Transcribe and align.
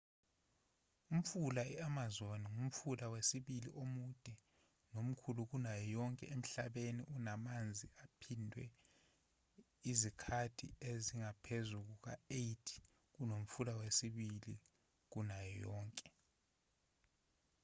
umfula 1.13 1.63
i-amazon 1.73 2.39
ngumfula 2.53 3.05
wesibili 3.13 3.69
omude 3.81 4.33
nomkhulu 4.91 5.41
kunayo 5.49 5.85
yonke 5.97 6.25
emhlabeni 6.35 7.01
unamanzi 7.17 7.87
aphindwe 8.03 8.63
izikhathi 9.91 10.67
ezingaphezu 10.89 11.77
kuka-8 11.87 12.65
kunomfula 13.13 13.71
wesibili 13.81 14.53
omkhulu 14.57 15.07
kunayo 15.11 15.53
yonke 15.65 16.07